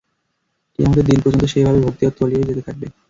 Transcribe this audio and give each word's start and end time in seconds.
কিয়ামতের 0.73 1.05
দিন 1.09 1.19
পর্যন্ত 1.21 1.43
সে 1.47 1.57
এভাবে 1.61 1.79
ভূগর্ভে 1.79 2.15
তলিয়ে 2.17 2.47
যেতেই 2.47 2.65
থাকবে। 2.67 2.85